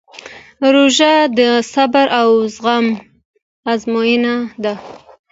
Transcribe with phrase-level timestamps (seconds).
[0.73, 1.39] روژه د
[1.73, 2.85] صبر او زغم
[3.71, 4.73] ازموینه ده.